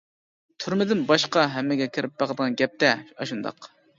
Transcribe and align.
تۈرمىدىن 0.63 1.03
باشقا 1.11 1.43
ھەممىگە 1.57 1.87
كىرىپ 1.97 2.17
باقىدىغان 2.23 2.57
گەپتە 2.63 2.97
ئاشۇنداق. 3.21 3.71